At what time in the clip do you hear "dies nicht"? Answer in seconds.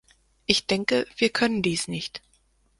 1.61-2.23